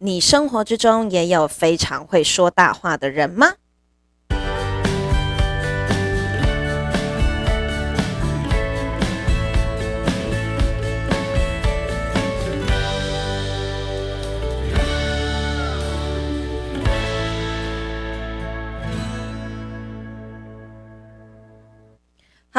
[0.00, 3.54] 你生活之中也有非常会说大话的人吗？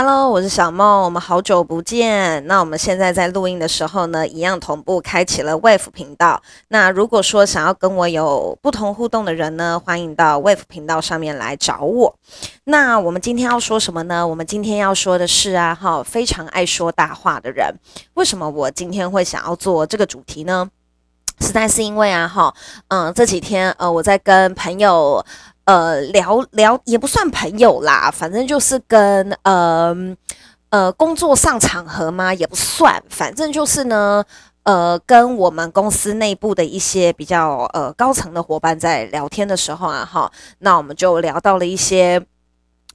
[0.02, 2.48] ？Hello，我是小梦，我们好久不见。
[2.48, 6.42] 那我们现在在录音的时候呢，一样同步开启了 Wave 频道。
[6.70, 12.16] 那如果说想要跟我有不同互动的人呢，欢迎到 Wave 频道上面来找我。
[12.64, 14.26] 那我们今天要说什么呢？
[14.26, 17.76] 我们今天要说的是啊，哈，非常爱说大话的人。
[18.14, 20.70] 为什么我今天会想要做这个主题呢？
[21.42, 22.54] 实在是因为啊，哈，
[22.88, 25.26] 嗯，这几天呃，我在跟朋友。
[25.66, 29.96] 呃，聊聊也不算朋友啦，反正就是跟呃
[30.70, 34.24] 呃工作上场合嘛，也不算，反正就是呢，
[34.64, 42.20] 呃，跟我们公司内部的一些比较呃高层的伙伴在聊天的时候啊，哈，那我们就聊到了一些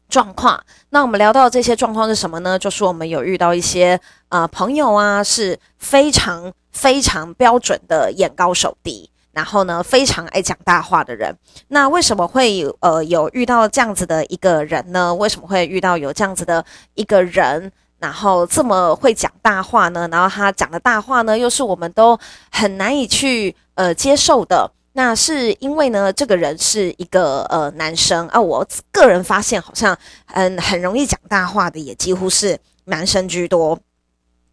[0.09, 0.61] 状况。
[0.91, 2.59] 那我们聊到这些状况是什么呢？
[2.59, 9.11] 就是我们有遇到一些呃朋友啊，是非常非常标准的眼高手低。
[9.35, 11.37] 然后呢，非常爱讲大话的人，
[11.69, 15.13] 那为什么会有呃有遇到这样子的一个人呢？
[15.15, 20.09] 为什么会遇到有这样子的一个人，然后这么会讲大话呢？
[20.11, 22.19] 然后他讲的大话呢，又是我们都
[22.51, 24.71] 很难以去呃接受的。
[24.93, 33.79] 那是因为呢，这个人是一个呃男生啊，我个人发现好像嗯很容易讲大话的，也几乎是男生居多。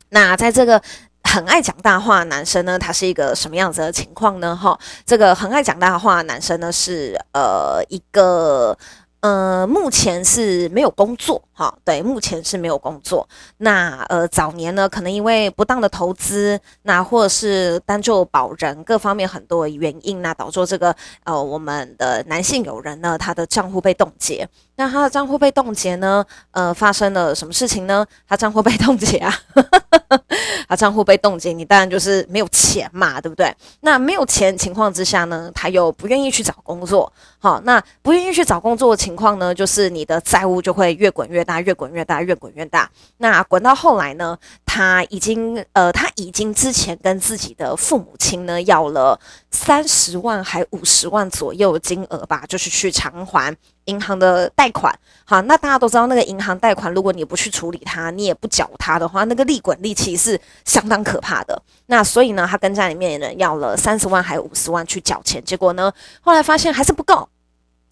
[0.10, 0.82] 那在这个。
[1.32, 4.54] 很爱讲大话男生呢，他是一个什么样子的情况呢？
[4.54, 8.78] 哈，这个很爱讲大话男生呢，是呃一个。
[9.22, 13.30] 呃，目前是没有工作，哈，对，目前是没有工作。
[13.58, 24.50] 那呃，早年呢，可能因为不当的投资，那或者是单就保人各方面很多原因，那导致这个呃，我们的男性友人呢，他的账户被冻结。
[24.78, 28.04] 那他的账户被冻结呢，呃，发生了什么事情呢？
[28.28, 29.32] 他账户被冻结啊，
[30.68, 33.56] 啊账户被冻结，你当然就是没有钱嘛，对不对？
[33.82, 39.12] 那没有钱情况之下呢，他又不愿意去找工作，好，那不愿意去找工作的情。
[39.12, 42.90] 情况呢，就是你的债务就会越滚越大，越滚越大，越滚越大。
[43.18, 49.20] 那滚到后来呢，他已经呃，他已经之前跟自己的父母亲呢要了
[49.52, 53.54] 三十万还五十万左右的金额吧，就是去偿还
[53.86, 54.94] 银行的贷款。
[55.26, 61.62] 好，那大家都知道，那个银行贷款，如果你不去处理它，你也不缴它的话，那个利滚利其实是相当可怕的。
[61.88, 65.92] 那所以呢，他跟家里面的人要了三十万还有五十万去缴钱，结果呢，
[66.22, 67.28] 后来发现还是不够。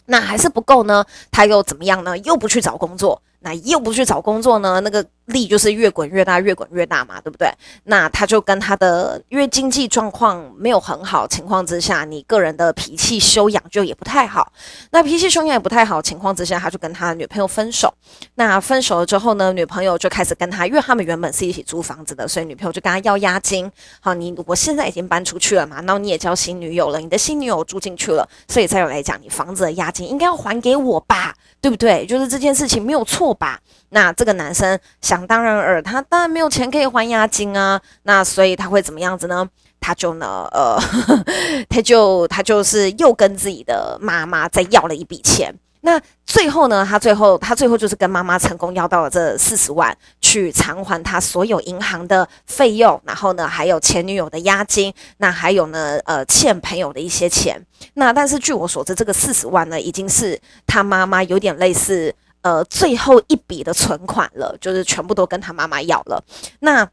[0.05, 2.17] 那还是不够呢，他又怎么样呢？
[2.19, 3.21] 又不去找工作。
[3.41, 4.79] 那又不去找工作呢？
[4.81, 7.49] 那个利就是越滚越大，越滚越大嘛，对不对？
[7.85, 14.51] 那他就跟他的，因为经济状况没有很好情况之下，你个人的脾气修养就也不太好。
[14.91, 17.93] 那脾气修养也不太好情况之下，他就跟他女朋友分手。
[18.35, 23.71] 那分手了之后呢，女朋友就开始跟他，因为他们原本是一起租房子的，所以女朋友就跟他要押金。
[24.01, 32.05] 好，你我现在已经搬出去了嘛，然后你也交新女友了，你的新女友住进去了，所以再有来讲，你房子的押金应该要还给我吧，对不对？
[32.05, 33.28] 就是这件事情没有错。
[33.33, 33.59] 吧，
[33.89, 39.47] 那这个男生想当然尔，他当然没有钱可以还押金啊，那所以他会怎么样子呢？
[39.81, 41.23] 他就呢，呃，呵 呵
[41.69, 45.55] 他就他就是又跟自己的妈妈再要了一笔钱。
[45.81, 57.57] 那最后呢，他最后他最后就是跟妈妈成功要到了这四十万，去偿还他所有银行的费用，然后呢，还有前女友的押金，那还有呢，呃，欠朋友的一些钱。
[57.93, 62.13] 那但是据我所知，这个四十万呢，已经是他妈妈有点类似。
[62.41, 66.23] 呃，最后一笔的存款了，就是全部都跟他妈妈要了。
[66.59, 66.89] 那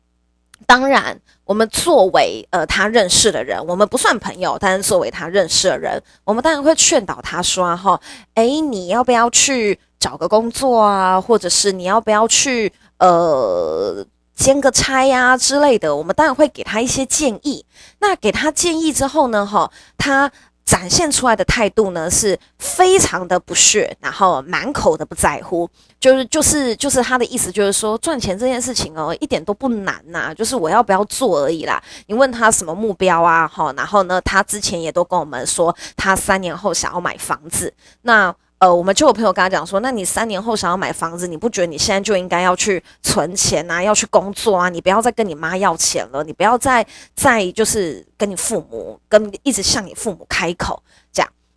[0.66, 8.00] 当然，我们作为呃他认识的人，我们不算朋友，但是作为他认识的人，我们当然会劝导他说：“哈，
[8.34, 11.20] 诶，你要不要去找个工作啊？
[11.20, 14.04] 或者是你要不要去呃
[14.34, 17.64] 兼个差呀之类的？”我们当然会给他一些建议。
[18.00, 20.32] 那给他建议之后呢，哈，他。
[20.66, 25.66] 展现出来的态度呢，是非常的不屑，然后满口的不在乎，
[26.00, 31.80] 就是就是就是他的意思，就是说赚钱这件事情哦，一点都不难呐、就是我要不要做而已啦。
[32.08, 33.46] 你问他什么目标啊？
[33.46, 37.72] 哈，然后呢，他之前也都跟我们说，他三年后想要买房子。
[38.02, 44.70] 那呃，我们就有朋友跟他讲说，那你三年后想要买房子，你不觉得你现在就应该要去存钱啊，要去工作啊？
[44.70, 50.82] 你不要再跟你妈要钱了，你不要再再就是跟你父母跟一直向你父母开口。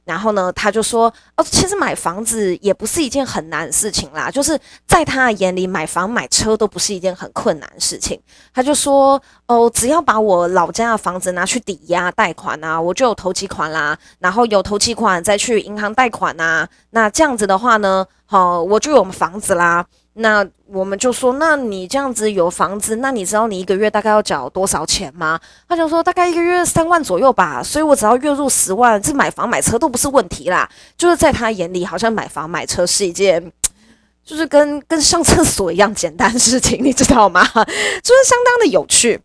[0.10, 8.20] 然后呢，他就说：“哦，其实买房子也不是一件很难的事情啦，就是在他的眼里，买房买车都不是一件很困难的事情。”
[8.52, 13.96] 他就说：“哦，只要把我老家的房子拿去抵押贷款啊，我就有头期款啦。
[14.18, 25.40] 然后有头期款再去银行贷款啊，那这样子的话呢，好，我就有房子啦。”那我们就说，那你这样子有房子，那你知道你一个月大概要缴多少钱吗？
[25.68, 30.70] 他就说大概一个月三万左右吧，所以我只要月入十万，这买房买车都不是问题啦。
[30.98, 33.52] 就是在他眼里，好像买房买车是一件，
[34.26, 37.42] 就是跟跟上厕所一样简单的事情，你知道吗？
[37.56, 39.22] 就是相当的有趣，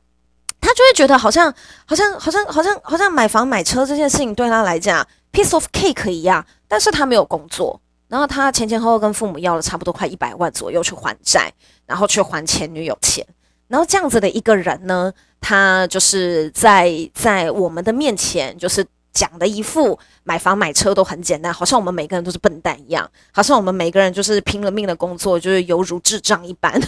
[0.60, 1.52] 他就会觉得好像
[1.86, 7.80] 好像好像好像好像买房买车这件事情对他来讲 piece of cake 一样，但是他没有工作。
[8.14, 11.52] 然后他前前后后跟父母要了差不多快一百万左右去还债，
[11.84, 13.26] 然后去还前女友钱。
[13.66, 26.78] 然后这样子的一个人呢，他就是在在我们的面前，就是讲的一副买房买车都很简单，好像我们每个人都是笨蛋一样，好像我们每个人就是拼了命的工作，就是犹如智障一般，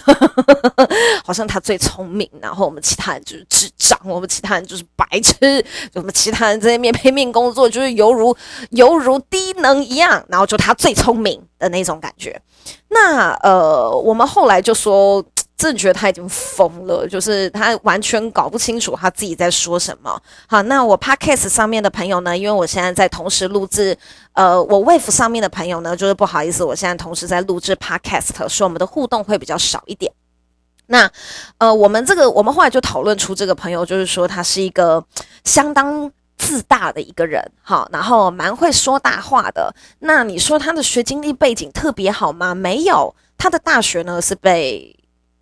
[1.24, 5.64] 好像他最聪明，然后我们其他人就是智障，我们其他人就是白痴，
[5.94, 8.36] 我们其他人在那边拼命工作，就是犹如
[8.70, 11.40] 犹如低能一样，然后就他最聪明。
[11.58, 12.40] 的那种感觉。
[12.88, 15.24] 那呃，我们后来就说。
[15.56, 20.20] 真的觉得他已经疯了，就是他完全搞不清楚他自己在说什么。
[20.46, 23.96] 好，那我 Podcast 上面的朋友呢，因为我现在在同时录制，
[24.34, 30.12] 呃，我 Wave 上面的朋友呢，就是不好意思，我现在同时在录制 Podcast，所以我们的互动会比较少一点。
[30.88, 31.10] 那
[31.56, 35.02] 呃，我们这个我们后来就讨论出这个朋友，就是说他是一个
[35.44, 39.74] 相当自大的一个人，好，然后蛮会说大话的。
[40.00, 42.54] 那你说他的学经历背景特别好吗？
[42.54, 44.96] 没有，他的大学呢是被。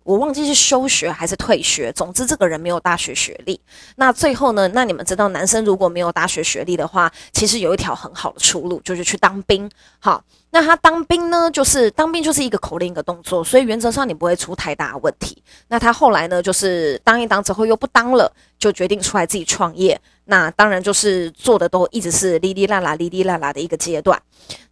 [0.05, 3.59] 我忘记是休学还是退学，总之这个人没有大学学历。
[3.95, 4.67] 那最后呢？
[4.67, 9.67] 那你们知道，男生如果没有大学学历的话，其实有一条很好的出路，就是去当兵。
[9.97, 15.41] 好，那他当兵呢，就是当兵就是一个口令一个动作，所以原则上你不会出太大问题。
[15.69, 19.99] 那他后来呢，就是当一当之后又不当了，就决定出来自己创业。
[20.25, 24.21] 那当然就是做的都一直是哩哩啦啦、哩哩啦啦的一个阶段。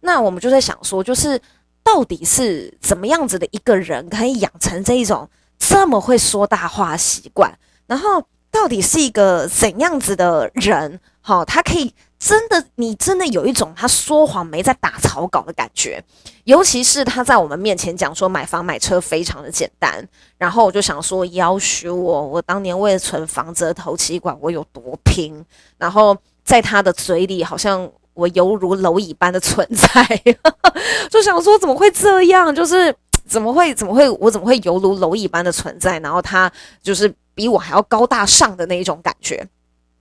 [0.00, 1.40] 那我们就在想说，就是。
[1.84, 5.28] 到底是怎么样子的一个人可以养成这一种
[5.58, 7.56] 这么会说大话习惯？
[7.86, 10.98] 然后到底是一个怎样子的人？
[11.20, 16.02] 好，他可以真的，你真的有一种他说谎没在打草稿的感觉。
[16.44, 20.06] 尤其是他在我们面前讲说买房买车非常的简单，
[20.38, 25.44] 然后我就想说，要许我，我当年为了存房子的头期款，我有多拼？
[25.78, 27.90] 然后在他的嘴里，好像。
[28.14, 30.22] 我犹如蝼蚁般的存在，
[31.10, 32.54] 就想说怎么会这样？
[32.54, 32.94] 就是
[33.26, 35.98] 怎么会怎么会我怎么会犹如蝼蚁般的存在？
[35.98, 36.50] 然后他
[36.82, 39.46] 就是比我还要高大上的那一种感觉。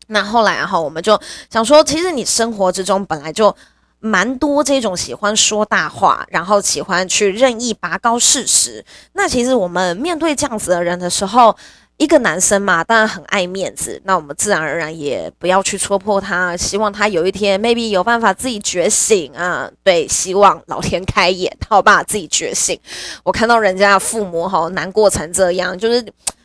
[0.07, 1.19] 那后来哈，我们就
[1.49, 3.55] 想说，其实你生活之中本来就
[3.99, 8.83] 蛮多这种喜欢说大话，然后喜欢去任意拔高事实。
[9.13, 11.55] 那其实我们面对这样子的人的时候，
[11.97, 22.77] 一个男生嘛，当然很爱面子，那我们自然而然也不要去戳破他，希望他有一天 maybe 有办法自己觉醒啊，对，希望老天开眼，他有办法，自己觉醒。
[23.23, 26.03] 我看到人家父母好难过成这样，就是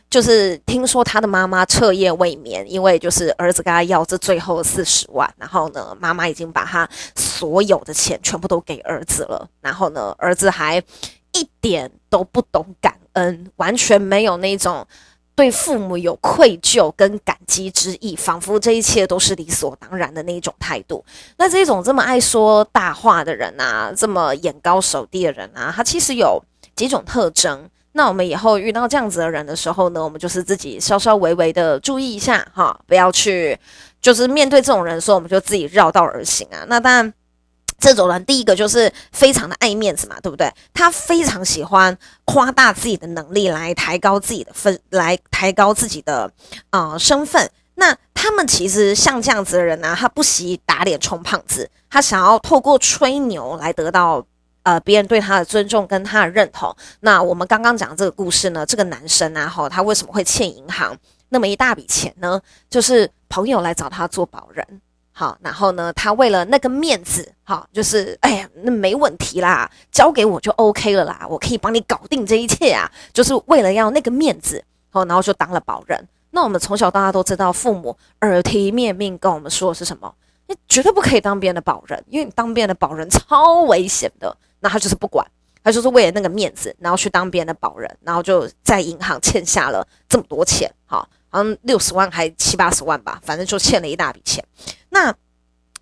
[0.09, 10.77] 就是听说他的妈妈彻夜未眠，因为就是儿子跟他要这最后四十万，然后呢，妈妈已经把他所有的钱全部都给儿子了，然后呢，儿子还
[11.33, 14.87] 一点都不懂感恩，完全没有那种。
[15.39, 21.01] 对父母有愧疚跟感激之意，仿佛这一切都是理所当然的那一种态度。
[21.37, 26.43] 那这种这么爱说大话的人啊，这么眼高手低的人啊，他其实有
[26.75, 27.69] 几种特征。
[27.93, 33.57] 那我们以后遇到这样子的人的时候呢，我们就是自己稍稍微微的注意一下哈，不要去
[34.01, 36.65] 就是面对这种人说，我们就自己绕道而行啊。
[36.67, 37.13] 那当然。
[37.79, 40.51] 这种人，第一个就是非常的爱面子嘛，对不对？
[40.73, 46.31] 他非常喜欢夸大自己的能力，来抬高自己的分，来抬高自己的
[46.71, 47.49] 呃身份。
[47.75, 54.21] 那他们其实像这样子的人呢、他不惜打脸充胖子，他想要透过吹牛来得到
[54.63, 56.75] 呃别人对他的尊重跟他的认同。
[56.99, 60.93] 那我们刚刚讲这个故事呢，这个男生啊，哈，他为什么会欠银行
[61.29, 62.41] 那么一大笔钱呢？
[62.69, 64.81] 就是朋友来找他做保人。
[65.19, 76.07] 好，然后呢，他为了那个面子，好，就是哎呀，那没问题啦，交给我就 OK 了啦，我可以帮你搞定这一切啊，就是为了要那个面子，好，然后就当了保人。
[76.31, 80.09] 那我们从小到大都知道，父母耳提面命跟我们说的是什么？
[80.47, 84.33] 你绝对不可以当别人的保人，因为你当别人的保人超危险的。
[84.61, 85.27] 那他就是不管，
[85.61, 94.41] 他就是为了那个面子，然后去当别人的保人，然后就在银行欠下了这么多钱，好，好像六十万还七八十万吧，反正就欠了一大笔钱。
[94.89, 95.13] 那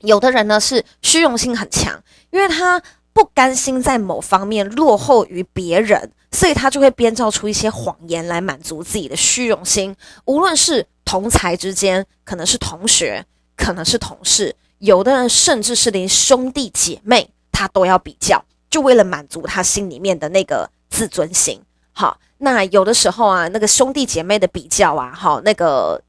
[0.02, 2.82] 有的人呢是虚荣心很强，因为他
[3.14, 9.96] 不甘心在某方面落后于别人，所以他就会编造出一些谎言来满足自己的虚荣心。
[10.26, 21.60] 无论是同才之间，可能是同学，可能是同事，有的人甚至是连兄弟姐妹，他都要比较，就为了满足他心里面的那个自尊心。
[21.92, 26.04] 好，那有的时候啊，那个兄弟姐妹的比较啊，好，那个。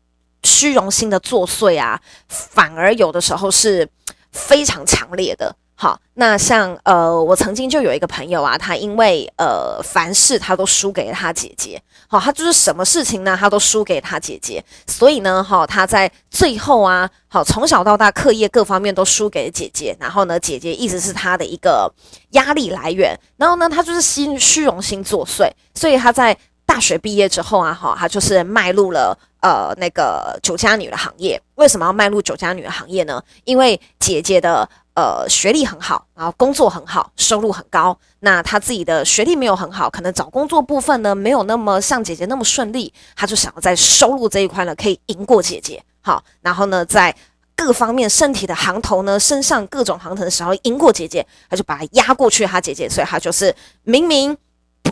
[0.49, 3.87] 虚荣心的作祟啊，反而有的时候是
[4.33, 5.55] 非常强烈的。
[5.81, 11.81] 好，那像呃，我曾经就有一个朋友啊，他因为呃，凡事他都输给他姐姐。
[12.09, 14.65] 好，他就是什么事情呢，他都输给他姐姐。
[14.89, 19.97] 所以呢，哈，他在最后啊，好，从小到大课业各方面都输给了姐姐。
[20.01, 21.89] 然后呢，姐姐一直是他的一个
[22.31, 23.17] 压力来源。
[23.37, 26.37] 然后呢，他就是心虚荣心作祟，所以他在
[26.67, 29.17] 大学毕业之后啊，哈，他就是迈入了。
[29.41, 33.23] 呃，那个酒家女的行业，为什么要迈入酒家女的行业呢？
[33.45, 37.97] 因为姐姐的呃学历很好，然后工作很好，收入很高。
[38.21, 42.93] 那她自己的学历没有很好，可能找工作部分呢没有那么像姐姐那么顺利。
[43.15, 47.15] 她就想要在收入这一块呢可以赢过姐姐，好，然后呢在
[47.55, 52.45] 各方面身体的行头呢，身上各种行头的时候赢过姐姐，她就把她压过去。
[52.45, 53.55] 她姐姐，所以她就是
[53.85, 54.37] 明明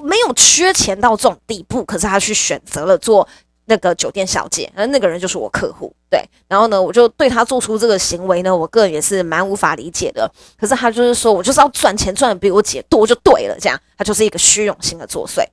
[0.03, 3.27] 没有缺钱到这种地步，可是她去选择了做。
[3.67, 6.21] 那个酒店小姐，而那个人就是我客户，对。
[6.49, 10.31] 然后呢，我就对他做出这个行为呢，我个人也是蛮无法理解的。
[10.59, 15.45] 可是他就是说我就是要赚钱，赚的比我姐多就对了，这样他就是一个虚荣心的作祟。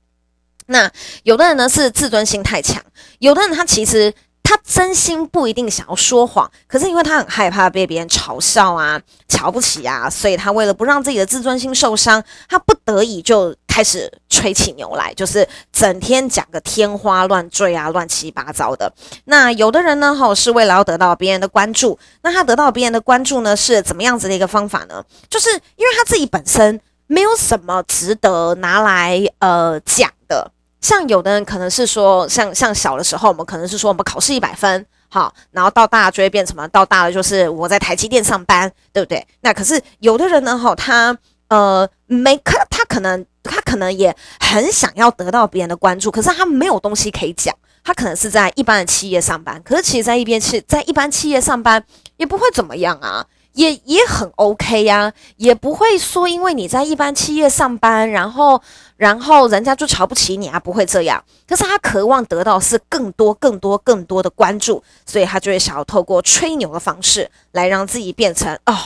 [0.66, 0.90] 那
[1.24, 2.82] 有的人呢是自尊心太强，
[3.18, 4.12] 有的人他其实。
[4.46, 18.92] 他真心不一定想要说谎，可是因为他很害怕被别人嘲笑啊、瞧不起啊，所以他为了不让自己的自尊心受伤，他不得已就开始吹起牛来，就是整天讲个天花乱坠啊、乱七八糟的。
[19.24, 25.02] 那有的人呢，吼是为了要得到别人的关注，那他得到别人的关注呢，是怎么样子的一个方法呢？
[25.30, 30.52] 就是因为他自己本身没有什么值得拿来呃讲的。
[30.84, 36.68] 像有的人可能是说，像像小的时候，我们可能是说我们考试一百分，好，然后到大就会变什么？
[36.68, 39.26] 到大了就是我在台积电上班，对不对？
[39.40, 41.16] 那可是有的人呢，哈，他
[41.48, 51.82] 呃没可他可能他可能也很想要得到别人的关注，可是他没有东西可以讲，他可能是在一般的企业上班，可是其实在一边是在一般企业上班
[52.18, 53.24] 也不会怎么样啊。
[53.54, 58.60] 也也很 OK 呀、也不会说因为你在一般企业上班，然后
[58.96, 61.24] 然后人家就瞧不起你啊，不会这样。
[61.46, 68.76] 可是他渴望得到是更多、更多、更多的关注，所以他就会想要透过吹牛的方式来让自己变成哦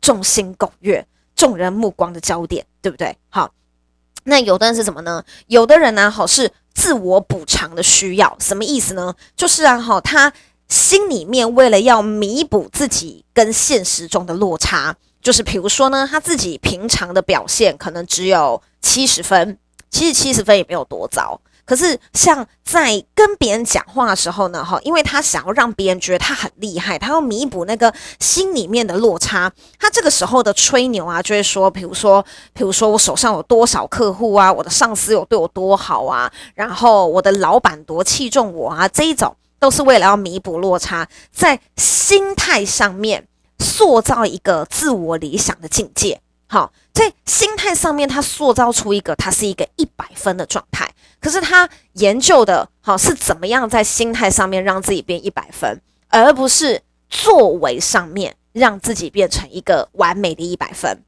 [0.00, 3.16] 众星拱月、众人目光的焦点，对不对？
[3.30, 3.50] 好，
[4.22, 5.24] 那有的人是什么呢？
[5.48, 9.14] 有的人呢，好是自我补偿的需要，什么意思呢？
[9.36, 10.32] 就是啊，好他。
[10.74, 19.56] 心里面为了要弥补自己跟现实中的落差，就是比如说呢，他自己平常的表现可能只有七十分，
[19.88, 21.40] 其实七十分也没有多糟。
[21.64, 32.20] 可是像在跟别人讲话的时候呢，哈，因为他想要让别人觉得他很厉害，他要弥补那个心里面的落差，他这个时候的吹牛啊，就会说，比如说，
[32.52, 39.36] 比如说我手上有多少客户啊，我的上司有对我多好啊，然后我的老板多器重我啊，这一种。
[39.64, 43.26] 都是为了要弥补落差，在心态上面
[43.58, 46.20] 塑造一个自我理想的境界。
[46.46, 50.92] 好，在心态上面，他塑造出一个他是一个一百分的状态。
[51.18, 61.02] 可是他研究的，好是怎么样在心态上面让自己变一百分，而不是作为上面让自己变成一个完美的一百分。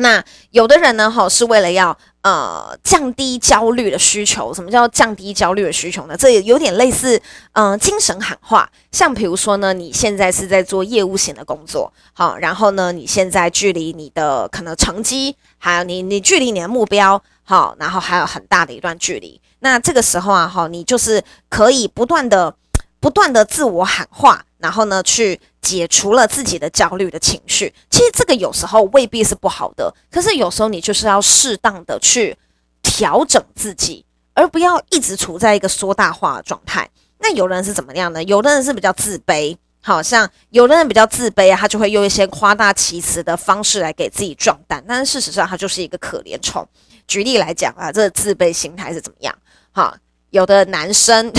[0.00, 4.54] 那有的人呢，哈，是为了要呃降低焦虑的需求。
[4.54, 6.16] 什么叫降低焦虑的需求呢？
[6.16, 7.20] 这也有点类似，
[7.54, 8.70] 嗯、精神喊话。
[8.92, 19.40] 像比如说呢，你现在是在做业务型的工作，好，然后呢，你现在距离你的可能成绩，还有你你距离你的目标，好，然后还有很大的一段距离。
[19.58, 22.54] 那这个时候啊，哈，你就是可以不断的、
[23.00, 24.44] 不断的自我喊话。
[24.58, 27.72] 然后呢，去解除了自己的焦虑的情绪。
[27.90, 32.36] 其实这个有时候未必是不好的，可是有时候你就是要适当的去
[32.82, 36.88] 调整自己，而不要一直处在一个说大话的状态。
[37.18, 38.22] 那有人是怎么样呢？
[38.24, 46.66] 有的人是比较自卑，好像有的人比较自卑啊，他就会用一些夸大其词的方式来给自己壮胆，但是事实上他就是一个可怜虫。
[47.06, 49.34] 举例来讲啊，这个自卑心态是怎么样？
[49.70, 49.96] 好。
[50.30, 51.32] 有的男生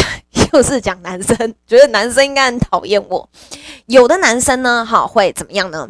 [0.51, 1.35] 就是讲男生，
[1.67, 3.29] 觉得男生应该很讨厌我。
[3.85, 5.87] 有的男生呢，哈，会怎么样呢？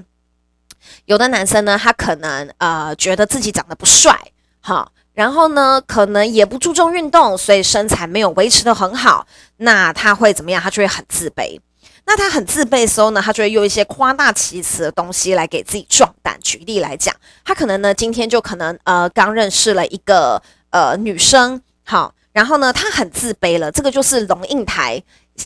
[1.05, 9.25] 有的男生呢，他可能呃觉得自己长得不帅，哈，然后呢，可能也不注重运动，所以身材没有维持得很好。
[9.57, 10.61] 那他会怎么样？
[10.61, 11.59] 他就会很自卑。
[12.05, 16.39] 那他很自卑的时候呢，他就会用一些夸大其词的东西来给自己壮胆。
[16.41, 25.03] 举例来讲，他可能呢今天就可能呃刚认识了一个呃女生，好，然后呢他很自卑了，这个就是龙应台。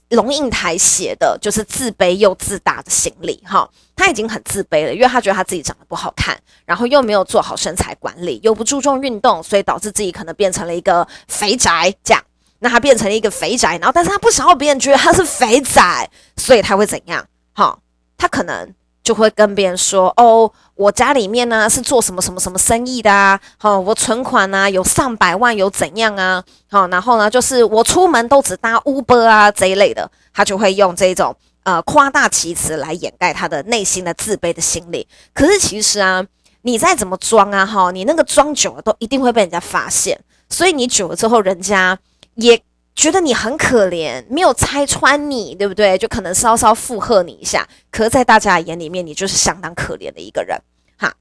[0.09, 6.35] 龙应台写的就是自卑又自大的心理，哈，他已经很自卑了，因为他觉得他自己长得不好看，
[6.65, 12.23] 然后又没有做好身材管理，又不注重运动，所以导致自己可能变成了一个肥宅，这样，
[12.57, 17.23] 那他变成了一个肥宅，然后但是他不想要别人觉得他是肥仔，所以他会怎样？
[17.53, 17.77] 哈，
[18.17, 18.73] 他可能。
[19.03, 23.39] 就会跟别人说哦，我家里面呢是做什么什么什么生意的啊？
[23.57, 26.43] 好，我存款呢有上百万，有怎样啊？
[26.69, 35.07] 好，然后呢就是我出门都只搭 Uber 啊这一类的，他就会用这种呃夸大其词来掩盖他的内心的自卑的心理。
[35.33, 36.25] 可是其实啊，
[36.63, 41.97] 你再怎么装啊，哈，你那个装久了都一定会被人家发现，所以你久了之后，人家
[42.35, 42.61] 也。
[42.95, 45.97] 觉得你很可怜，没有拆穿你，对不对？
[45.97, 50.59] 就可能稍稍附和你一下，可是在大家眼里面，你就是相当可怜的一个人，
[50.97, 51.13] 哈。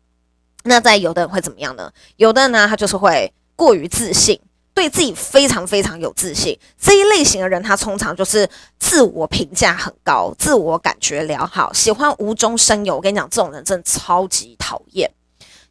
[0.65, 1.91] 那在有的人会怎么样呢？
[2.17, 4.39] 有的人呢，他就是会过于自信，
[4.75, 6.59] 对自己非常非常有自信。
[6.79, 8.49] 这一类型的人，他通常就是
[8.79, 12.97] 自我评价很高，自我感觉良好，喜欢无中生有。
[12.97, 15.11] 我跟你讲，这种人真的超级讨厌，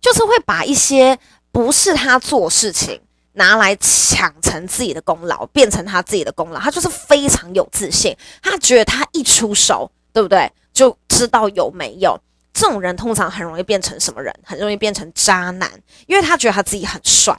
[0.01, 1.17] 就是会把一些
[1.51, 2.99] 不是他做事情。
[3.33, 10.51] 拿来抢成自己的功劳，变成他自己的功劳，他就是非常有自信，他觉得他一出手，对不对？
[10.73, 12.19] 就知道有没有。
[12.53, 14.33] 这种人通常很容易变成什么人？
[14.43, 15.71] 很容易变成渣男，
[16.05, 17.33] 因为他觉得他自己很帅，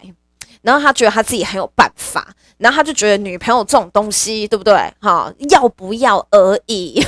[0.63, 4.75] 然后他觉得他自己很有办法，然后他就觉得女朋友这种东西，对不对？
[5.01, 7.05] 哈，要不要而已。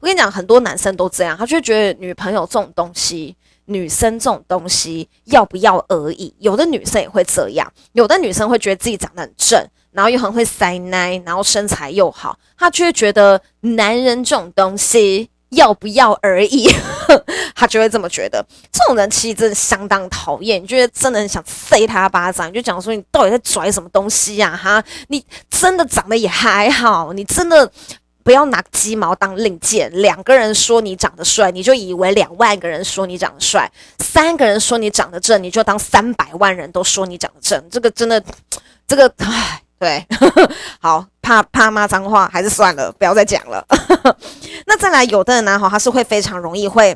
[0.00, 3.34] 我跟你讲，很多男生都这样，他就觉得女朋友这种东西。
[3.68, 16.66] 女生这种东西要不要而已，有的女生也会这样，有的女生会觉得自己长得很正，然后又很会塞奶，然后身材又好，她就会觉得男人这种东西 要不要而已，
[17.54, 18.44] 她就会这么觉得。
[18.72, 24.56] 这种人其实真的相当讨厌，你觉得真的很想塞他巴掌，你就讲说你到底在拽什么东西呀？
[24.56, 27.70] 哈，你真的长得也还好，你真的。
[28.28, 33.66] 不要拿鸡毛当令箭，两个人说你长得帅，你就以为两万个人说你长得帅；
[34.00, 37.58] 三个人说你长得正，你就当三百万人都说你长得正。
[37.70, 38.22] 这个真的，
[38.86, 40.06] 这个唉，对，
[40.78, 43.66] 好，怕怕骂脏话，还是算了，不要再讲了。
[44.66, 46.94] 那再来，有的人呢，哈，他是会非常容易会。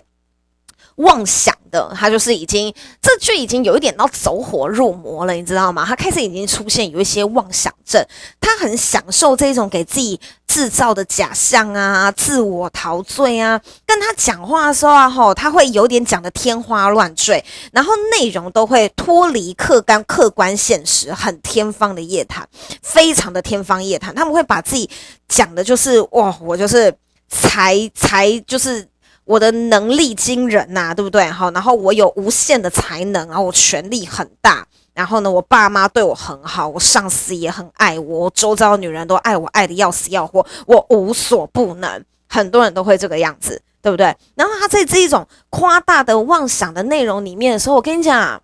[0.96, 5.84] 妄想的，他就是已经，这就已经有一点到走火入魔了，你知道吗？
[5.86, 8.04] 他开始已经出现有一些妄想症，
[8.40, 13.60] 他很享受这种给自己制造的假象啊，自我陶醉啊。
[13.86, 22.46] 跟他讲话的时候啊，吼，他会有点讲得天花乱坠，然后内容都会脱离客观客观现实，很天方的夜谭，
[22.82, 24.14] 非常的天方夜谭。
[24.14, 24.88] 他们会把自己
[25.26, 26.94] 讲的就是哇，我就是
[27.28, 28.86] 才才就是。
[29.32, 31.24] 我的能力惊人呐、对不对？
[31.30, 42.04] 好，然后我有无限的才能，然后我权力很大，然后呢，我爸妈对我很好，我上司也很爱我，周遭的女人都爱我，爱得要死要活，我无所不能。
[42.28, 44.14] 很多人都会这个样子，对不对？
[44.34, 48.42] 然后他在这一种夸大的妄想的内容里面的时候，我跟你讲，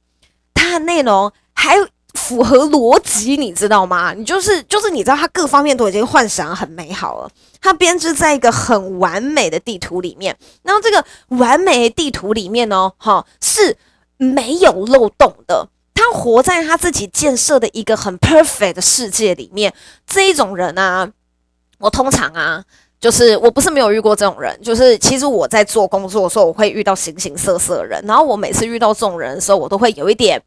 [0.54, 1.86] 他的内容还有。
[2.14, 4.12] 符合逻辑，你知道吗？
[4.14, 7.30] 你就是就是，你知道他各方面都已经幻想很美好了。
[7.60, 11.04] 他编织在一个很完美的地图里面，然后这个
[11.36, 13.76] 完美的地图里面呢，哈，是
[14.16, 15.68] 没有漏洞的。
[15.94, 19.74] 他活在他自己建设的一个很 perfect 的世界里面。
[20.06, 21.10] 这一种人啊，
[21.78, 22.64] 我通常啊，
[23.00, 28.02] 就是我不是没有遇过这种人，就是其实我在做工作的时候，我会遇到形形色色的人。
[28.06, 30.40] 然后我每次遇到这种人的时候，我都会有一点。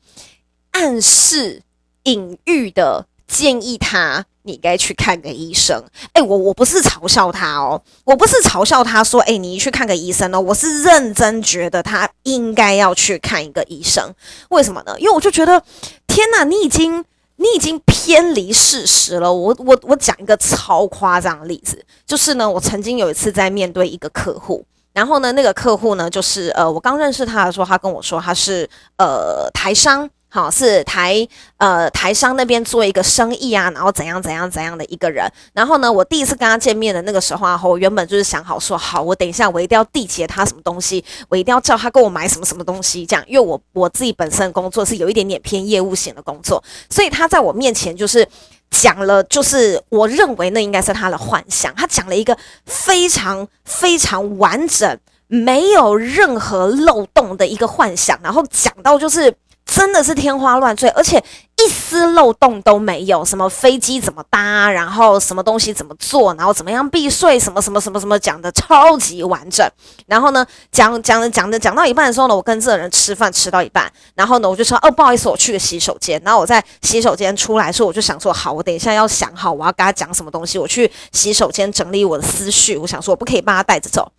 [0.71, 1.61] 暗示、
[2.03, 5.83] 隐喻的建议他，你该去看个医生。
[6.13, 10.39] 哎，我我不是嘲笑他哦，我不是嘲笑他说，哎，你去看个医生哦。
[10.39, 14.13] 我是认真觉得他应该要去看一个医生。
[14.49, 14.95] 为什么呢？
[14.97, 15.61] 因为我就觉得，
[16.07, 17.03] 天哪，你已经
[17.35, 19.31] 你已经偏离事实了。
[19.31, 30.09] 我我我讲一个超夸张的例子，就是呢，我曾经有一次在面对一个客户，然后呢，那个客户呢，就是呃，我刚认识他的时候，他跟我说他是呃台商。
[30.33, 35.29] 好，是台呃台商那边做一个生意啊，然后怎样怎样怎样的一个人。
[35.51, 48.25] 然后呢，我第一次跟他见面的那个时候啊，我原本就是想好说，好，我等一下我一定要缔结他什么东西，我一定要叫他给我买什么什么东西，这样，因为我我自己本身的工作是有一点点偏业务型的工作，所以他在我面前就是
[48.69, 59.35] 讲了，就是我认为那应该是他的幻想，他讲了一个非常非常完整，没有任何漏洞的一个幻想，然后讲到就是。
[59.65, 61.23] 真的是天花乱坠，而且
[61.55, 63.23] 一丝漏洞都没有。
[63.23, 69.65] 什么飞机怎么搭，然后什么东西怎么做，然后怎么样避税，什么什么什么什么讲的超级完整。
[70.07, 76.21] 然后呢，讲讲着讲着讲到一半的时候呢，我跟这个人吃饭吃到一半，然后呢，我就说哦，不好意思，我去个洗手间。
[76.25, 80.57] 然后我在洗手间出来的时候，我就想说好，我等一下要想好我要跟他讲什么东西。
[80.57, 84.11] 我去洗手间整理我的思绪，我想说我不可以把他带着走。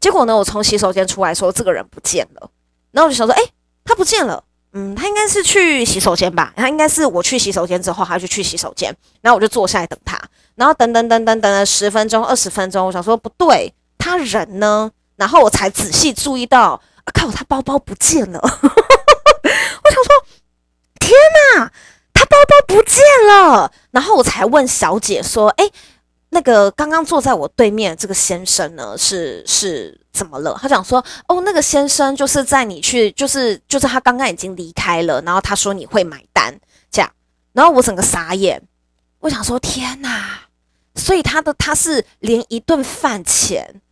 [0.00, 2.50] 结果呢，我从洗手间出来说这个人不见了。
[2.90, 3.42] 然后我就想说，哎，
[3.84, 4.42] 他不见了。
[4.78, 6.52] 嗯，他应该是去洗手间吧？
[6.54, 8.94] 他应该是我去洗手间之后，他就去洗手间。
[9.22, 10.20] 然后我就坐下来等他。
[10.54, 14.90] 然后等等等等等了十分钟、二十分钟，我想说不对，他人呢？
[15.16, 16.78] 然后我才仔细注意到，
[17.14, 18.38] 靠，他包包不见了。
[18.44, 20.26] 我想说，
[21.00, 21.14] 天
[21.56, 21.72] 哪，
[22.12, 23.72] 他包包不见了。
[23.92, 25.70] 然后我才问小姐说，哎，
[26.36, 28.94] 那个刚刚坐在我对面这个先生呢？
[28.98, 29.98] 是是。
[30.12, 30.58] 怎么了？
[30.58, 36.58] 他讲说，哦，那个先生就是在你去，就是就是他刚刚已经离开了，然后他说你会买单，
[36.90, 37.12] 这样，
[37.52, 38.62] 然后我整个傻眼，
[39.20, 40.40] 我想说天哪，
[40.94, 43.82] 所以他的他是连一顿饭钱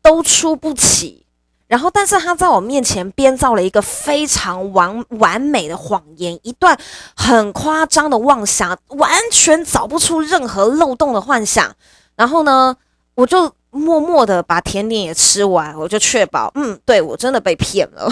[0.00, 1.26] 都出不起，
[1.72, 6.78] 然后但是他在我面前编造了一个非常完完美的谎言，一段
[7.16, 11.74] 很夸张的妄想，完全找不出任何漏洞的幻想，
[12.14, 12.76] 然后呢，
[13.14, 13.50] 我就。
[13.74, 18.06] 默默的把甜点也吃完，我就确保，嗯，对，我真的被骗了。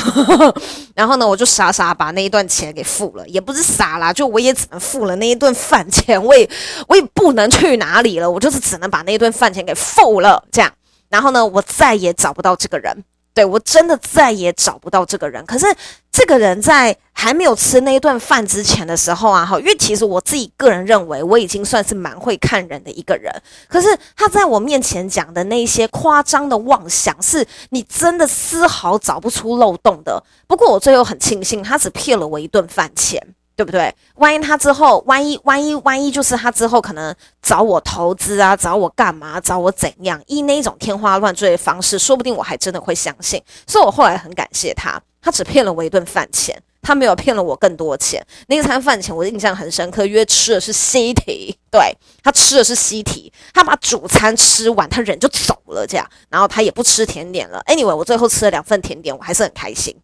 [0.97, 6.49] 然后呢，我就傻傻把那一段钱给付了，也不是傻啦，就我也只能付了那一顿饭钱，我也
[6.89, 10.73] 我也不能去哪里了，我就是只能把那一顿饭钱给付了，这样。
[11.11, 13.05] 然后呢，我再也找不到这个人。
[13.33, 15.45] 对，我真的再也找不到这个人。
[15.47, 15.67] 可是
[16.11, 23.33] 这个人在还没有吃那一顿饭之前的时候啊，哈，因为其实我自己个人认为我已经算是蛮会看人的一个人。
[23.69, 30.23] 可是他在我面前讲的那些夸张的妄想，是你真的丝毫找不出漏洞的。
[30.47, 33.25] 不过我最后很庆幸，他只骗了我一顿饭钱。
[33.61, 33.95] 对不对？
[34.15, 40.19] 万一他之后，万一万一万一，就是他之后可能找我投资啊，找我干嘛，找我怎样？
[40.29, 43.39] 以那种天花乱坠的方式，说不定我还真的会相信。
[43.67, 48.27] 所以我后来很感谢他，他只骗了我一顿饭钱，他没有骗了我更多钱。
[48.47, 57.63] 那一餐饭钱我印象很深刻，因为吃的是西提，对，他吃的是西提，他把主餐吃完，他人就走了，这样，然后他也不吃甜点了。
[57.67, 59.95] Anyway，我最后吃了两份甜点，我还是很开心。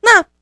[0.00, 0.24] 那。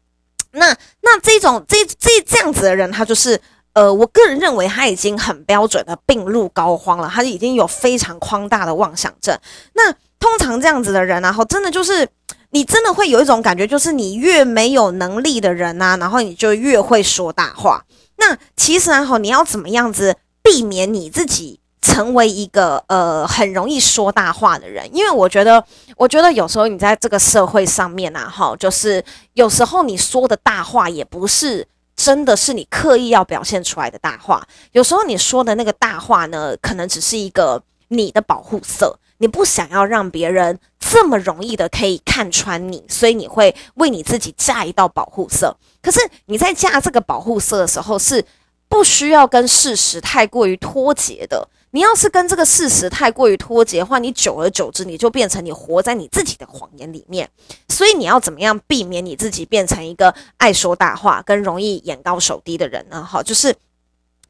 [0.52, 3.40] 那那这种这这这样子的人，他就是
[3.72, 9.34] 呃，我个人认为他已经很标准的病入膏肓了，他已经有非常宽大的妄想症。
[9.72, 12.06] 那通常这样子的人，然后真的就是
[12.50, 17.84] 你真的会有一种感觉，就是你越没有能力的人呐，然后你就越会说大话。
[18.18, 21.61] 那其实然后你要怎么样子避免你自己？
[21.82, 25.62] 成为一个呃很容易说大话的人，因为我觉得，
[25.96, 31.66] 我觉得有时候你在这个社会上面啊，哈，就是有时候你说的大话也不是
[31.96, 45.54] 真的是你刻意要表现出来的大话，有时候你说的那个大话呢，可能只是一个你的保护色，你不想要让别人这么容易的可以看穿你，所以你会为你自己架一道保护色。
[45.82, 48.24] 可是你在架这个保护色的时候，是
[48.72, 51.46] 不需要跟事实太过于脱节的。
[51.72, 57.28] 你要是跟这个事实太过于脱节的话，你久而久之，你就变成你活在你自己的谎言里面。
[57.68, 63.04] 所以你要怎么样避免你自己变成一个爱说大话跟容易眼高手低的人呢？
[63.04, 63.54] 哈，就是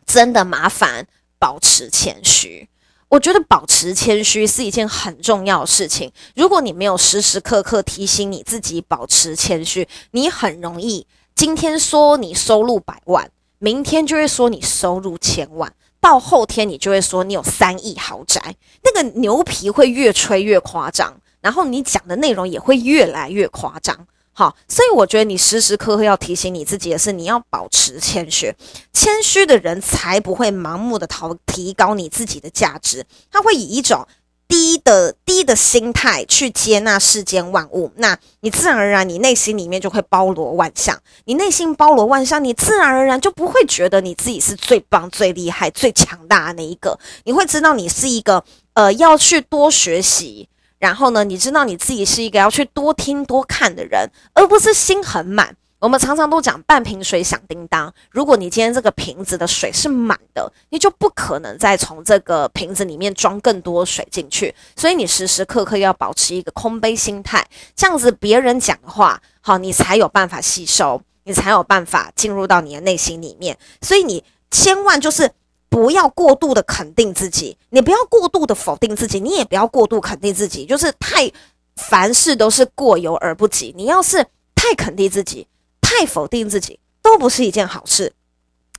[0.04, 1.06] 真的麻烦
[1.38, 2.68] 保持谦虚。
[3.10, 6.10] 我觉得保持谦虚是一件很重要的事情。
[6.34, 13.30] 如果你没有时时刻刻提醒你自己保持谦虚，你很容易今天说你收入百万，
[13.62, 15.72] 明天就会说你收入千万。
[16.00, 24.08] 到后天，你就会说你有三亿豪宅，那个牛皮会越吹越夸张，然后你讲的内容也会越来越夸张。
[24.32, 28.52] 好，所以我觉得你时时刻刻要提醒你自己的是，你要保持谦虚，
[28.92, 34.04] 谦虚的人才不会盲目的提提高你自己的价值，他会以一种。
[34.48, 40.98] 低的低的心态去接纳世间万物，那你自然而然，你内心里面就会包罗万象。
[41.24, 46.98] 你内心包罗万象，你自然而然就不会觉得你自己是最棒、最厉害、最强大的那一个。
[47.24, 55.56] 你会知道你是一个呃要去多学习，然后呢，你知道你自己是一个要去多听多看的人，而不是心很满。
[55.82, 57.92] 我们常常都讲半瓶水响叮当。
[58.12, 64.54] 如果你今天这个瓶子的水是满的，你就不可能再从这个瓶子里面装更多水进去。
[64.76, 73.58] 所以你时时刻刻要保持一个空杯心态，这样子别人讲的话，好，你才有办法吸收，你才有办法进入到你的内心里面。
[73.80, 75.28] 所以你千万就是
[75.68, 81.28] 不要过度的肯定自己，你不要过度的否定自己，你也不要过度肯定自己，就是太
[81.74, 83.74] 凡事都是过犹而不及。
[83.76, 85.48] 你要是太肯定自己。
[85.98, 88.14] 太否定自己都不是一件好事。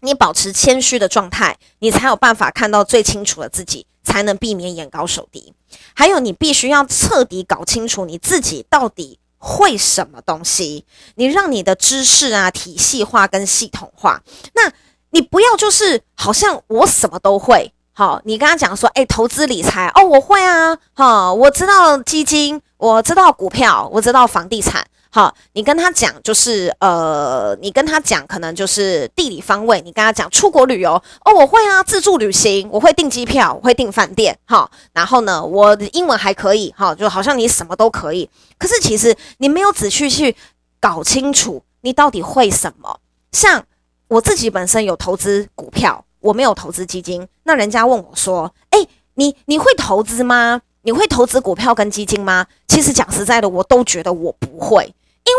[0.02, 5.54] 你保持谦虚的状态，你才有办法看到最清楚的自己，才能避免眼高手低。
[5.93, 14.21] 还有，你必须要彻底搞清楚你自己到底会什么东西，你让你的知识啊体系化跟系统化。
[14.56, 14.73] 那
[15.12, 17.73] 你不要就是好像我什么都会。
[17.93, 24.86] 好，你跟他讲说，哎，投资理财哦，我会啊，好，我知道基金，我知道股票，我知道房地产。
[25.15, 29.80] 好，你跟他讲就是呃，你跟他讲可能就是地理方位。
[29.82, 34.36] 你跟他讲出国旅游哦，我会啊，自助旅行，我会订机票，我会订饭店。
[34.45, 36.73] 好，然后呢，我的英文还可以。
[36.76, 38.28] 哈，就好像你什么都可以。
[38.58, 40.36] 可是其实你没有仔细去
[40.80, 42.99] 搞清楚你到底会什么。
[43.32, 43.63] 像
[44.08, 47.28] 我自己本身有投资股票，我没有投资基金。
[47.43, 50.62] 那人家问我说：“诶，你你会投资吗？
[50.82, 54.91] 你会投资股票跟基金吗？”其实讲实在的，我都觉得我不会。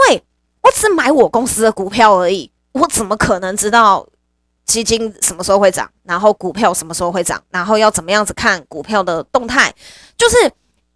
[0.04, 0.22] 因为
[0.62, 4.06] 我只买我公司的股票而已，我怎么可能知道
[4.66, 9.72] 基金什么时候会涨，然后股票什么时候会涨，然后要怎么样子看股票的动态？
[10.16, 10.36] 就是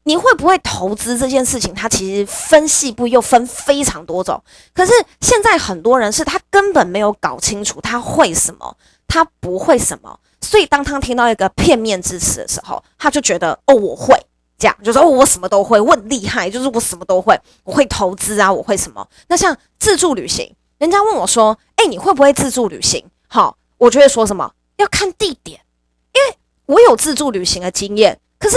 [0.04, 4.42] 你会不会投资这件事情，它其实分细部又分非常多种。
[4.74, 14.18] 可是现在很多人是他根本没有搞清楚他会什么，他不会什么，所以当他听到一个片面之词的时候，他就觉得哦，我会。
[14.58, 19.06] 这样就说，哦，我什么都会，我很厉害，就是我什么都会，我会投资啊，我会什么？
[19.28, 23.04] 那像自助旅行，人家问我说，哎，你会不会自助旅行？
[23.28, 24.52] 好，我就会说什么？
[24.78, 25.60] 要看地点，
[26.12, 28.56] 因为我有自助旅行的经验，可是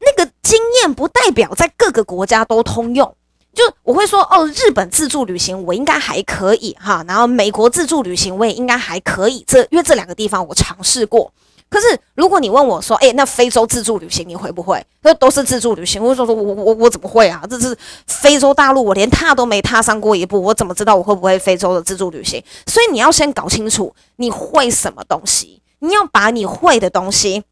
[0.00, 3.14] 那个经验不代表在各个国家都通用。
[3.52, 11.30] 就我会说，哦，日本自助旅行我应该还可以哈，然后美国自助旅行我也应该还可以，这因为这两个地方我尝试过。
[11.74, 16.00] 可是，如果你问我说：“哎，那非洲自助旅行你会不会？”那都是自助旅行。
[16.00, 17.42] 我说：“说我我我怎么会啊？
[17.50, 27.42] 这是非洲大陆，我连踏都没踏上过一步，我怎么知道我会不会非洲的自助旅行？”所以你要先搞清楚你会什么东西，你要把你会的东西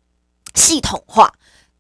[0.55, 1.33] 系统化，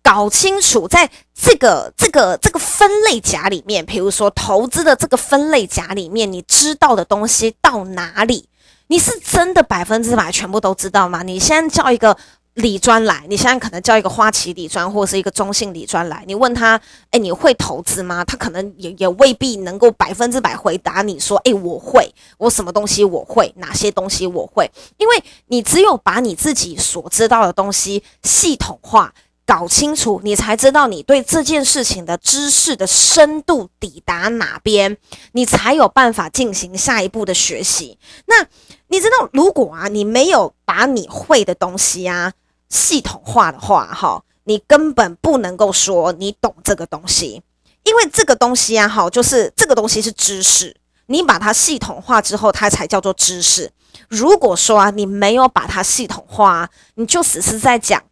[0.02, 8.48] 搞清楚在这个这个这个分类夹里面，比如说投资的这个分类夹里面，你知道的东西到哪里？
[8.88, 11.22] 你是真的百分之百全部都知道吗？
[11.22, 12.16] 你现在叫一个
[12.54, 16.78] 理专来，你现在可能叫一个花旗理专或是一个中信理专来，你问他，
[17.10, 18.22] 哎，你会投资吗？
[18.24, 29.14] 他可能也也未必能够百分之百回答你说，哎，我会，我什么东西我会，哪些东西我会，因为你只有把你自己所知道的东西系统化。
[29.52, 34.96] 搞清楚，你才知道你对这件事情的知识的深度抵达哪边，
[35.32, 37.98] 你才有办法进行下一步的学习。
[38.24, 38.46] 那
[38.88, 42.32] 你知道，如果啊，你没有把你会的东西啊
[42.70, 47.42] 系统化的话，哈，你根本不能够说你懂这个东西，
[47.84, 50.74] 因为这个东西啊，哈，就是这个东西是知识，
[51.08, 53.70] 你把它系统化之后，它才叫做知识。
[54.08, 58.02] 如果说啊，你没有把它系统化，你就只是在讲。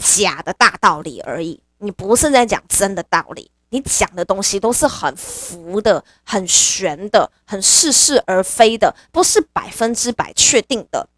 [0.00, 11.08] 假的大道理而已，你不是在讲真的道理，你讲的东西都是很浮的、很玄的、很似是而非的，不是百分之百确定的。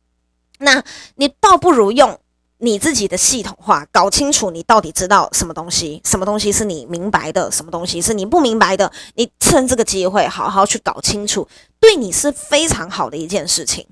[0.58, 0.82] 那
[1.16, 2.18] 你倒不如用
[2.58, 8.92] 你自己的系统化，搞清楚你到底知道什么东西，什么东西是你明白的，什么东西是你不明白的。
[9.14, 11.48] 你趁这个机会好好去搞清楚，
[11.80, 13.86] 对你是非常好的一件事情。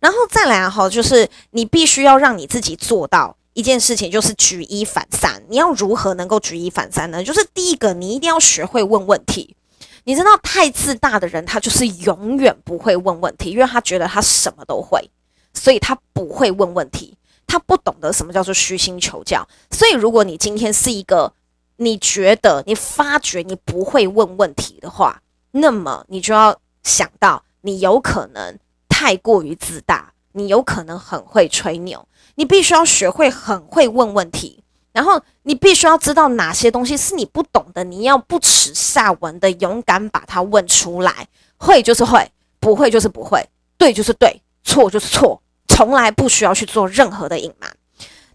[0.00, 3.36] 然后再来哈，就是你必须要让你自己做到。
[3.58, 7.24] 一件事情就是举一反三，你要如何能够举一反三呢？
[7.24, 9.56] 就是第一个，你一定要学会问问题。
[10.04, 15.10] 你知道，太自大的人，他就是永远不会问问题，因为他觉得他什么都会，
[15.52, 17.18] 所以他不会问问题，
[17.48, 19.44] 他不懂得什么叫做虚心求教。
[19.72, 21.32] 所以，如果你今天是一个
[21.78, 28.56] 你觉得你发觉你不会问问题的话，那么你就要想到，你有可能
[28.88, 32.06] 太过于自大，你有可能很会吹牛。
[32.36, 41.26] 你必须要学会很会问问题，然后你必须要知道哪些东西是你不懂的，你要不耻下问的勇敢把它问出来。
[41.56, 43.44] 会就是会，不会就是不会，
[43.76, 47.68] 对就是对，错就是错，从来不需要去做任何的隐瞒，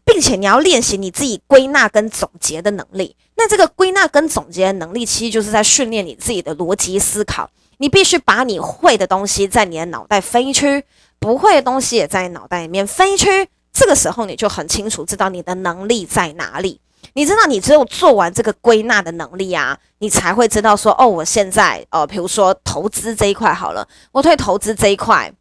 [0.03, 3.15] 并且你要练习你自己归纳跟总结的能力。
[3.35, 7.49] 那这个归纳跟总结的能力，其实就是在训练你自己的逻辑思考。
[7.77, 10.83] 你必须把你会的东西在你的脑袋分一区，
[11.23, 13.47] 不会的东西也在脑袋里面分一区。
[13.71, 16.81] 这个时候你就很清楚知道你的能力在哪里。
[17.13, 25.31] 你知道，你只有做完这个归纳的能力啊，你才会知道说，哦，我现在，呃，比如说投资这一块好了，我对投资这一块，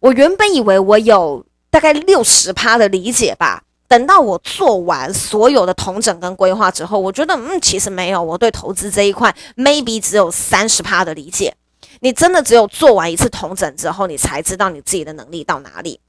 [0.00, 3.62] 我原本以为我有大概六十趴的理解吧。
[3.86, 11.54] 等到我做完所有的统整跟规划之后，我觉得，嗯，其实没有，我对投资这一块 maybe 只有三十趴的理解。
[12.00, 16.00] 你真的只有做完一次统整之后，你才知道你自己的能力到哪里。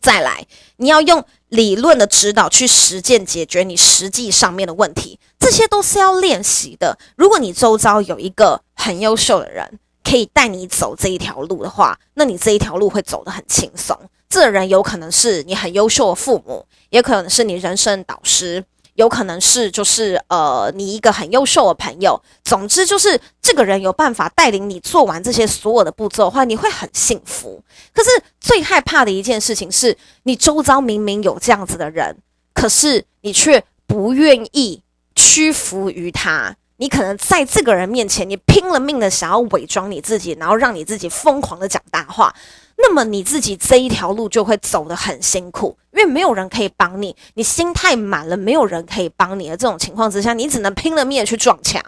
[0.00, 6.96] 再来，你要用理论的指导去实践解决你实际上面的问题，这些都是要练习的。
[7.16, 13.98] 如果你周遭有一个很优秀的人，可以带你走这一条路的话，那你这一条路会走得很轻松。
[14.28, 18.64] 这人有可能是你很优秀的父母，也可能是你人生导师。
[18.96, 27.62] 有可能是就是呃，你一个很优秀的朋友，总之就是这个人有办法带领你做完这些所有的步骤的话，你会很幸福。
[27.94, 32.16] 可是最害怕的一件事情是，你周遭明明有这样子的人，
[32.52, 34.82] 可是你却不愿意
[35.14, 36.56] 屈服于他。
[36.78, 42.34] 你可能在这个人面前，你拼了命的想要伪装你自己，然后让你自己疯狂的讲大话。
[42.76, 51.82] 那么你自己这一条路就会走得很辛苦，因为没有人可以帮你，你心太满了，没有人可以帮你的这种情况之下，你只能拼了命的去撞墙，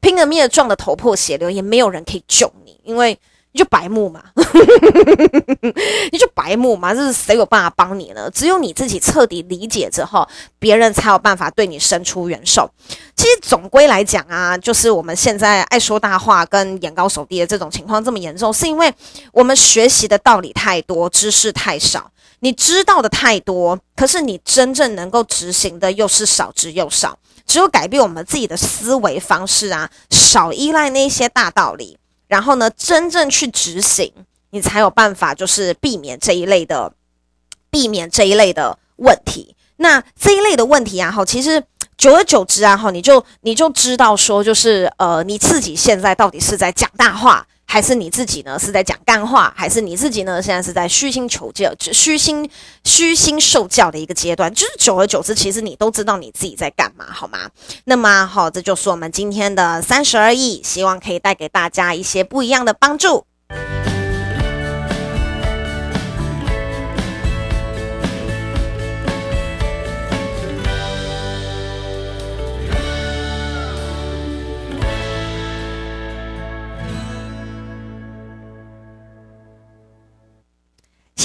[0.00, 3.18] 拼了命的撞得头破血流，也没有人可以救你，因为。
[3.54, 4.20] 你就白目嘛，
[6.10, 8.28] 你就白目嘛，这是谁有办法帮你呢？
[8.34, 12.68] 只有你自己彻底理解之后，别人才有办法对你伸出援手。
[13.14, 18.92] 其实总归来讲啊，就是我们现在爱说大话跟眼高手低的这种情况这么严重，是因为
[19.32, 22.10] 我们学习的道理太多，知识太少。
[22.40, 27.16] 你知道的太多，可是你真正能够执行的又是少之又少。
[27.46, 31.96] 只有改变我们自己的思维方式啊，少依赖那些大道理。
[32.34, 34.12] 然后呢，真正去执行，
[34.50, 36.92] 你才有办法，就是避免这一类的，
[37.70, 39.54] 避免这一类的问题。
[39.76, 41.62] 那这一类的问题啊，哈，其实
[41.96, 47.46] 久而久之啊，哈，你就你就知道说，就是呃，你自己现在到底是在讲大话。
[47.74, 48.56] 还是你自己呢？
[48.56, 49.52] 是在讲干话？
[49.56, 50.40] 还是你自己呢？
[50.40, 52.48] 现在是在虚心求教、虚心
[52.84, 54.54] 虚心受教的一个阶段？
[54.54, 57.50] 就是久而久之，其实你都知道你自己在干嘛，好吗？
[57.86, 63.26] 那么好，这就是我们今天的三十而已，希望可以带给大家一些不一样的帮助。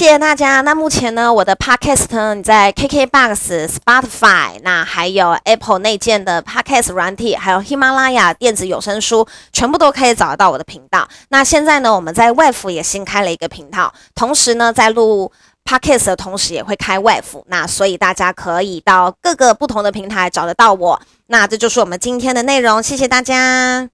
[0.00, 0.62] 谢谢大家。
[0.62, 11.06] 那目前呢，我的 Podcast 呢，你在 KKBox、Spotify，那还有 Apple 内建的 Podcast 软体，还有喜马拉雅电子有声书，全部都可以找得到我的频道。
[11.28, 15.30] 那现在呢，我们在 Wave 也新开了一个频道，同时呢，在录
[15.66, 17.42] Podcast 的同时也会开 Wave。
[17.48, 20.98] 那所以大家可以到各个不同的平台找得到我。
[21.26, 23.86] 那这就是我们今天的内容，谢谢大家。